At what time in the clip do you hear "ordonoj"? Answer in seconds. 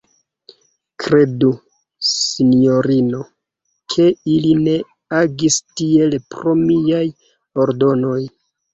7.69-8.21